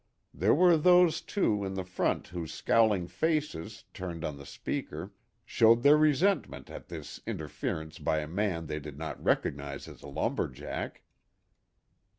There 0.33 0.55
were 0.55 0.77
those, 0.77 1.21
too, 1.21 1.63
in 1.63 1.75
the 1.75 1.83
front 1.83 2.29
whose 2.29 2.51
scowling 2.51 3.05
faces, 3.07 3.83
turned 3.93 4.25
on 4.25 4.37
the 4.37 4.47
speaker, 4.47 5.13
showed 5.45 5.83
their 5.83 5.95
resentment 5.95 6.71
at 6.71 6.87
this 6.87 7.19
interference 7.27 7.99
by 7.99 8.17
a 8.17 8.27
man 8.27 8.65
they 8.65 8.79
did 8.79 8.97
not 8.97 9.23
recognize 9.23 9.87
as 9.87 10.01
a 10.01 10.07
lumber 10.07 10.47
jack. 10.47 11.03